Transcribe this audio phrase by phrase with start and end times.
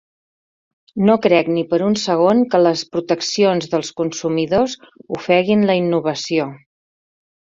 [1.07, 4.75] No crec ni per un segon que les proteccions dels consumidors
[5.21, 6.49] ofeguin la innovació.